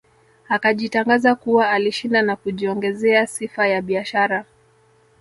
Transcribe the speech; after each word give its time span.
Akajitangaza 0.49 1.35
kuwa 1.35 1.69
alishinda 1.69 2.21
na 2.21 2.35
kujiongezea 2.35 3.27
sifa 3.27 3.67
ya 3.67 3.81
biashara 3.81 4.45